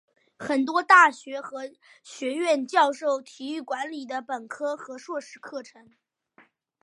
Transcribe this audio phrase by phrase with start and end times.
[0.39, 1.69] 很多大学和
[2.01, 5.91] 学院教授体育管理的本科和硕士课程。